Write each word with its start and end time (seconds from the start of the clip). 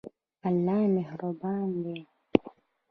ایا 0.43 0.47
الله 0.51 0.79
مهربان 0.95 1.67
دی؟ 1.83 1.97